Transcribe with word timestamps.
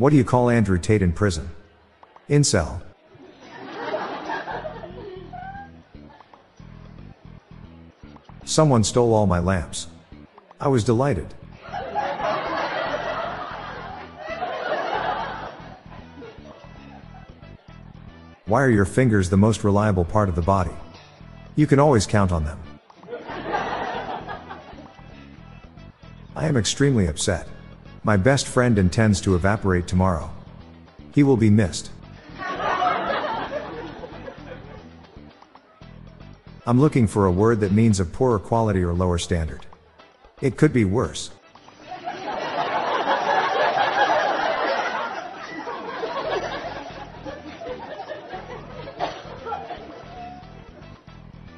What 0.00 0.10
do 0.12 0.16
you 0.16 0.24
call 0.24 0.48
Andrew 0.48 0.78
Tate 0.78 1.02
in 1.02 1.12
prison? 1.12 1.50
Incel. 2.26 2.80
Someone 8.46 8.82
stole 8.82 9.12
all 9.12 9.26
my 9.26 9.40
lamps. 9.40 9.88
I 10.58 10.68
was 10.68 10.84
delighted. 10.84 11.34
Why 18.46 18.62
are 18.62 18.70
your 18.70 18.86
fingers 18.86 19.28
the 19.28 19.36
most 19.36 19.64
reliable 19.64 20.06
part 20.06 20.30
of 20.30 20.34
the 20.34 20.40
body? 20.40 20.72
You 21.56 21.66
can 21.66 21.78
always 21.78 22.06
count 22.06 22.32
on 22.32 22.44
them. 22.46 22.58
I 26.34 26.46
am 26.46 26.56
extremely 26.56 27.06
upset. 27.06 27.46
My 28.02 28.16
best 28.16 28.46
friend 28.46 28.78
intends 28.78 29.20
to 29.22 29.34
evaporate 29.34 29.86
tomorrow. 29.86 30.30
He 31.14 31.22
will 31.22 31.36
be 31.36 31.50
missed. 31.50 31.90
I'm 36.66 36.80
looking 36.80 37.06
for 37.06 37.26
a 37.26 37.32
word 37.32 37.60
that 37.60 37.72
means 37.72 38.00
of 38.00 38.12
poorer 38.12 38.38
quality 38.38 38.82
or 38.82 38.94
lower 38.94 39.18
standard. 39.18 39.66
It 40.40 40.56
could 40.56 40.72
be 40.72 40.84
worse. 40.84 41.30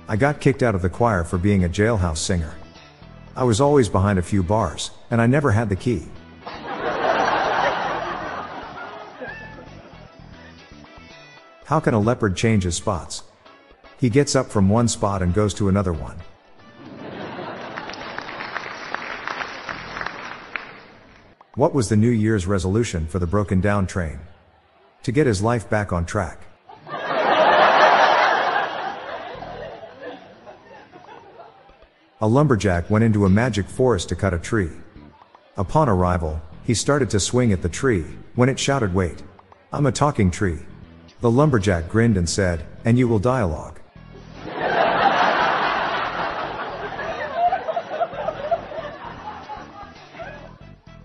I 0.08 0.16
got 0.16 0.40
kicked 0.40 0.62
out 0.62 0.74
of 0.74 0.82
the 0.82 0.90
choir 0.90 1.24
for 1.24 1.38
being 1.38 1.64
a 1.64 1.68
jailhouse 1.68 2.18
singer. 2.18 2.54
I 3.36 3.44
was 3.44 3.60
always 3.60 3.88
behind 3.88 4.18
a 4.18 4.22
few 4.22 4.42
bars, 4.42 4.90
and 5.10 5.22
I 5.22 5.26
never 5.26 5.52
had 5.52 5.68
the 5.68 5.76
key. 5.76 6.06
How 11.72 11.80
can 11.80 11.94
a 11.94 11.98
leopard 11.98 12.36
change 12.36 12.64
his 12.64 12.76
spots? 12.76 13.22
He 13.98 14.10
gets 14.10 14.36
up 14.36 14.50
from 14.50 14.68
one 14.68 14.88
spot 14.88 15.22
and 15.22 15.32
goes 15.32 15.54
to 15.54 15.70
another 15.70 15.94
one. 15.94 16.18
What 21.54 21.72
was 21.72 21.88
the 21.88 21.96
New 21.96 22.10
Year's 22.10 22.46
resolution 22.46 23.06
for 23.06 23.18
the 23.18 23.26
broken 23.26 23.62
down 23.62 23.86
train? 23.86 24.20
To 25.04 25.12
get 25.12 25.26
his 25.26 25.40
life 25.40 25.70
back 25.70 25.94
on 25.94 26.04
track. 26.04 26.42
A 32.20 32.28
lumberjack 32.28 32.90
went 32.90 33.02
into 33.02 33.24
a 33.24 33.30
magic 33.30 33.66
forest 33.66 34.10
to 34.10 34.14
cut 34.14 34.34
a 34.34 34.38
tree. 34.38 34.72
Upon 35.56 35.88
arrival, 35.88 36.38
he 36.64 36.74
started 36.74 37.08
to 37.08 37.18
swing 37.18 37.50
at 37.50 37.62
the 37.62 37.70
tree, 37.70 38.04
when 38.34 38.50
it 38.50 38.58
shouted 38.58 38.92
wait. 38.92 39.22
I'm 39.72 39.86
a 39.86 39.92
talking 39.92 40.30
tree. 40.30 40.58
The 41.22 41.30
lumberjack 41.30 41.88
grinned 41.88 42.16
and 42.16 42.28
said, 42.28 42.66
and 42.84 42.98
you 42.98 43.06
will 43.06 43.20
dialogue. 43.20 43.78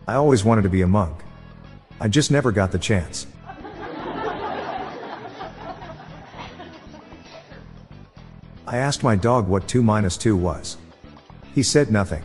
I 0.07 0.15
always 0.15 0.43
wanted 0.43 0.63
to 0.63 0.69
be 0.69 0.81
a 0.81 0.87
monk. 0.87 1.15
I 2.01 2.07
just 2.07 2.31
never 2.31 2.51
got 2.51 2.71
the 2.71 2.79
chance. 2.79 3.27
I 8.65 8.77
asked 8.77 9.03
my 9.03 9.15
dog 9.15 9.47
what 9.47 9.67
2 9.67 9.83
minus 9.83 10.17
2 10.17 10.35
was. 10.35 10.77
He 11.53 11.61
said 11.61 11.91
nothing. 11.91 12.23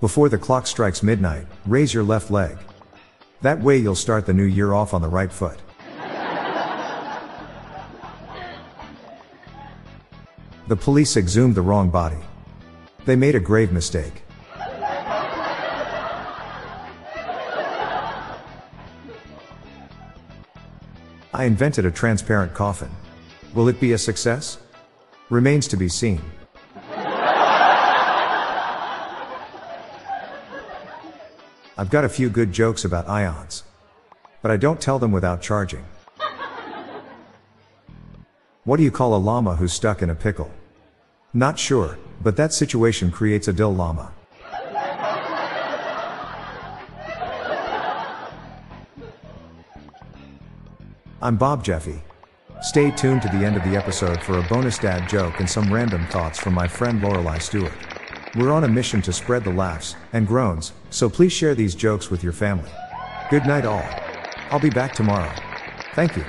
Before 0.00 0.28
the 0.28 0.38
clock 0.38 0.68
strikes 0.68 1.02
midnight, 1.02 1.48
raise 1.66 1.92
your 1.92 2.04
left 2.04 2.30
leg. 2.30 2.56
That 3.44 3.60
way 3.60 3.76
you'll 3.76 3.94
start 3.94 4.24
the 4.24 4.32
new 4.32 4.44
year 4.44 4.72
off 4.72 4.94
on 4.94 5.02
the 5.02 5.08
right 5.08 5.30
foot. 5.30 5.58
The 10.66 10.76
police 10.76 11.18
exhumed 11.18 11.54
the 11.54 11.60
wrong 11.60 11.90
body. 11.90 12.16
They 13.04 13.16
made 13.16 13.34
a 13.34 13.40
grave 13.40 13.70
mistake. 13.70 14.22
I 21.34 21.44
invented 21.44 21.84
a 21.84 21.90
transparent 21.90 22.54
coffin. 22.54 22.90
Will 23.52 23.68
it 23.68 23.78
be 23.78 23.92
a 23.92 23.98
success? 23.98 24.56
Remains 25.28 25.68
to 25.68 25.76
be 25.76 25.90
seen. 25.90 26.22
I've 31.76 31.90
got 31.90 32.04
a 32.04 32.08
few 32.08 32.30
good 32.30 32.52
jokes 32.52 32.84
about 32.84 33.08
ions. 33.08 33.64
But 34.42 34.52
I 34.52 34.56
don't 34.56 34.80
tell 34.80 35.00
them 35.00 35.10
without 35.10 35.42
charging. 35.42 35.84
What 38.62 38.76
do 38.76 38.84
you 38.84 38.92
call 38.92 39.14
a 39.14 39.18
llama 39.18 39.56
who's 39.56 39.72
stuck 39.72 40.00
in 40.00 40.08
a 40.08 40.14
pickle? 40.14 40.52
Not 41.32 41.58
sure, 41.58 41.98
but 42.22 42.36
that 42.36 42.52
situation 42.52 43.10
creates 43.10 43.48
a 43.48 43.52
dill 43.52 43.74
llama. 43.74 44.12
I'm 51.20 51.36
Bob 51.36 51.64
Jeffy. 51.64 52.02
Stay 52.62 52.92
tuned 52.92 53.22
to 53.22 53.28
the 53.28 53.44
end 53.44 53.56
of 53.56 53.64
the 53.64 53.76
episode 53.76 54.22
for 54.22 54.38
a 54.38 54.42
bonus 54.42 54.78
dad 54.78 55.08
joke 55.08 55.40
and 55.40 55.50
some 55.50 55.72
random 55.74 56.06
thoughts 56.06 56.38
from 56.38 56.54
my 56.54 56.68
friend 56.68 57.02
Lorelei 57.02 57.38
Stewart. 57.38 57.72
We're 58.36 58.50
on 58.50 58.64
a 58.64 58.68
mission 58.68 59.00
to 59.02 59.12
spread 59.12 59.44
the 59.44 59.52
laughs 59.52 59.94
and 60.12 60.26
groans, 60.26 60.72
so 60.90 61.08
please 61.08 61.32
share 61.32 61.54
these 61.54 61.76
jokes 61.76 62.10
with 62.10 62.24
your 62.24 62.32
family. 62.32 62.70
Good 63.30 63.46
night, 63.46 63.64
all. 63.64 63.84
I'll 64.50 64.58
be 64.58 64.70
back 64.70 64.92
tomorrow. 64.92 65.32
Thank 65.94 66.16
you. 66.16 66.24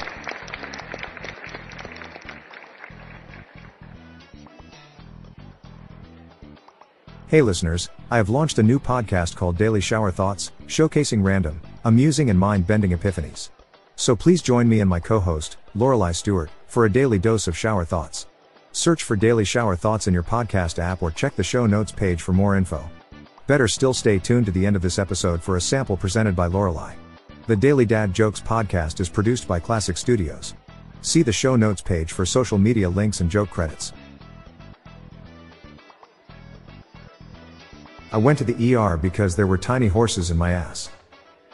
Hey 7.25 7.41
listeners, 7.41 7.89
I 8.11 8.17
have 8.17 8.29
launched 8.29 8.59
a 8.59 8.63
new 8.63 8.79
podcast 8.79 9.35
called 9.35 9.57
Daily 9.57 9.81
Shower 9.81 10.11
Thoughts, 10.11 10.51
showcasing 10.67 11.23
random, 11.23 11.59
amusing 11.85 12.29
and 12.29 12.37
mind-bending 12.37 12.91
epiphanies. 12.91 13.49
So 13.95 14.15
please 14.15 14.43
join 14.43 14.69
me 14.69 14.79
and 14.79 14.89
my 14.89 14.99
co-host, 14.99 15.57
Lorelei 15.73 16.11
Stewart, 16.11 16.51
for 16.67 16.85
a 16.85 16.91
daily 16.91 17.17
dose 17.17 17.47
of 17.47 17.57
shower 17.57 17.83
thoughts. 17.83 18.27
Search 18.75 19.03
for 19.03 19.15
Daily 19.15 19.45
Shower 19.45 19.77
Thoughts 19.77 20.07
in 20.07 20.13
your 20.13 20.21
podcast 20.21 20.79
app 20.79 21.01
or 21.01 21.09
check 21.09 21.37
the 21.37 21.43
show 21.45 21.65
notes 21.65 21.93
page 21.93 22.21
for 22.21 22.33
more 22.33 22.57
info. 22.57 22.83
Better 23.47 23.69
still 23.69 23.93
stay 23.93 24.19
tuned 24.19 24.47
to 24.47 24.51
the 24.51 24.65
end 24.65 24.75
of 24.75 24.81
this 24.81 24.99
episode 24.99 25.41
for 25.41 25.55
a 25.55 25.61
sample 25.61 25.95
presented 25.95 26.35
by 26.35 26.47
Lorelei. 26.47 26.93
The 27.47 27.55
Daily 27.55 27.85
Dad 27.85 28.13
Jokes 28.13 28.41
podcast 28.41 28.99
is 28.99 29.07
produced 29.07 29.47
by 29.47 29.61
Classic 29.61 29.95
Studios. 29.95 30.55
See 30.99 31.21
the 31.21 31.31
show 31.31 31.55
notes 31.55 31.81
page 31.81 32.11
for 32.11 32.25
social 32.25 32.57
media 32.57 32.89
links 32.89 33.21
and 33.21 33.31
joke 33.31 33.49
credits. 33.49 33.93
I 38.11 38.17
went 38.17 38.37
to 38.39 38.43
the 38.43 38.75
ER 38.75 38.97
because 38.97 39.37
there 39.37 39.47
were 39.47 39.57
tiny 39.57 39.87
horses 39.87 40.31
in 40.31 40.37
my 40.37 40.51
ass. 40.51 40.89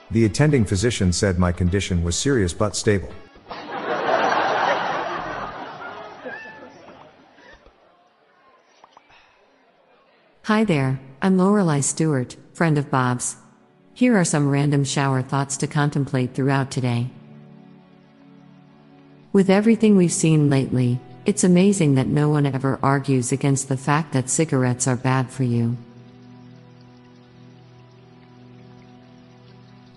The 0.10 0.26
attending 0.26 0.66
physician 0.66 1.14
said 1.14 1.38
my 1.38 1.52
condition 1.52 2.04
was 2.04 2.18
serious 2.18 2.52
but 2.52 2.76
stable. 2.76 3.14
Hi 10.52 10.66
there, 10.66 11.00
I'm 11.22 11.38
Lorelei 11.38 11.80
Stewart, 11.80 12.36
friend 12.52 12.78
of 12.78 12.92
Bob's. 12.92 13.38
Here 13.94 14.18
are 14.18 14.26
some 14.26 14.50
random 14.50 14.84
shower 14.84 15.22
thoughts 15.22 15.56
to 15.56 15.66
contemplate 15.66 16.34
throughout 16.34 16.70
today. 16.70 17.10
With 19.32 19.50
everything 19.50 19.96
we've 19.96 20.12
seen 20.12 20.50
lately, 20.50 21.00
it's 21.26 21.46
amazing 21.46 21.96
that 21.96 22.08
no 22.08 22.28
one 22.28 22.46
ever 22.46 22.78
argues 22.84 23.32
against 23.32 23.70
the 23.70 23.78
fact 23.78 24.12
that 24.12 24.30
cigarettes 24.30 24.90
are 24.90 24.98
bad 24.98 25.30
for 25.30 25.44
you. 25.44 25.78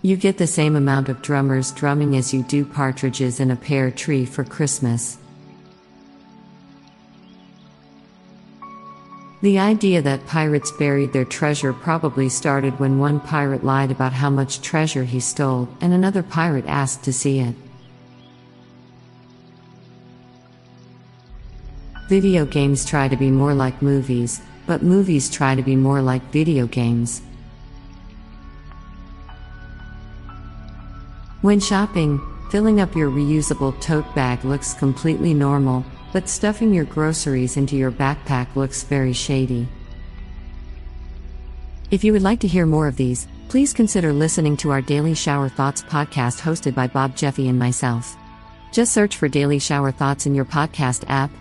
You 0.02 0.16
get 0.16 0.38
the 0.38 0.46
same 0.46 0.76
amount 0.76 1.08
of 1.08 1.20
drummers 1.20 1.72
drumming 1.72 2.16
as 2.16 2.32
you 2.32 2.44
do 2.44 2.64
partridges 2.64 3.40
in 3.40 3.50
a 3.50 3.56
pear 3.56 3.90
tree 3.90 4.24
for 4.24 4.44
Christmas. 4.44 5.18
The 9.44 9.58
idea 9.58 10.00
that 10.00 10.26
pirates 10.26 10.70
buried 10.70 11.12
their 11.12 11.26
treasure 11.26 11.74
probably 11.74 12.30
started 12.30 12.80
when 12.80 12.98
one 12.98 13.20
pirate 13.20 13.62
lied 13.62 13.90
about 13.90 14.14
how 14.14 14.30
much 14.30 14.62
treasure 14.62 15.04
he 15.04 15.20
stole, 15.20 15.68
and 15.82 15.92
another 15.92 16.22
pirate 16.22 16.64
asked 16.66 17.04
to 17.04 17.12
see 17.12 17.40
it. 17.40 17.54
Video 22.08 22.46
games 22.46 22.86
try 22.86 23.06
to 23.06 23.18
be 23.18 23.30
more 23.30 23.52
like 23.52 23.82
movies, 23.82 24.40
but 24.66 24.82
movies 24.82 25.28
try 25.28 25.54
to 25.54 25.62
be 25.62 25.76
more 25.76 26.00
like 26.00 26.22
video 26.32 26.66
games. 26.66 27.20
When 31.42 31.60
shopping, 31.60 32.18
filling 32.50 32.80
up 32.80 32.96
your 32.96 33.10
reusable 33.10 33.78
tote 33.82 34.14
bag 34.14 34.42
looks 34.42 34.72
completely 34.72 35.34
normal, 35.34 35.84
but 36.14 36.28
stuffing 36.28 36.72
your 36.72 36.84
groceries 36.84 37.56
into 37.56 37.74
your 37.74 37.90
backpack 37.90 38.54
looks 38.54 38.84
very 38.84 39.12
shady. 39.12 39.66
If 41.90 42.04
you 42.04 42.12
would 42.12 42.22
like 42.22 42.38
to 42.40 42.46
hear 42.46 42.66
more 42.66 42.86
of 42.86 42.96
these, 42.96 43.26
please 43.48 43.72
consider 43.72 44.12
listening 44.12 44.56
to 44.58 44.70
our 44.70 44.80
Daily 44.80 45.14
Shower 45.14 45.48
Thoughts 45.48 45.82
podcast 45.82 46.40
hosted 46.40 46.72
by 46.72 46.86
Bob 46.86 47.16
Jeffy 47.16 47.48
and 47.48 47.58
myself. 47.58 48.16
Just 48.72 48.92
search 48.92 49.16
for 49.16 49.26
Daily 49.26 49.58
Shower 49.58 49.90
Thoughts 49.90 50.24
in 50.24 50.36
your 50.36 50.44
podcast 50.44 51.04
app. 51.08 51.32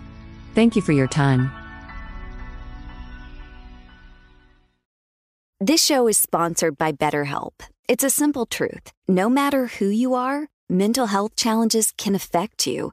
Thank 0.56 0.74
you 0.74 0.82
for 0.82 0.90
your 0.92 1.06
time. 1.06 1.52
This 5.60 5.84
show 5.84 6.08
is 6.08 6.18
sponsored 6.18 6.76
by 6.76 6.90
BetterHelp. 6.90 7.52
It's 7.88 8.02
a 8.02 8.10
simple 8.10 8.44
truth. 8.44 8.90
No 9.06 9.28
matter 9.28 9.66
who 9.66 9.86
you 9.86 10.14
are, 10.14 10.48
mental 10.68 11.06
health 11.06 11.36
challenges 11.36 11.92
can 11.96 12.16
affect 12.16 12.66
you 12.66 12.92